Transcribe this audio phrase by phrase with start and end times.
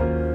[0.00, 0.29] Bye.